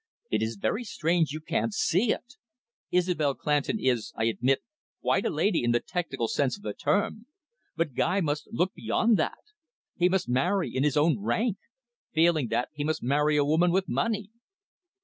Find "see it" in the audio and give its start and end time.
1.75-2.33